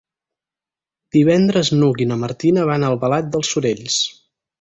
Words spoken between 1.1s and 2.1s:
Divendres n'Hug i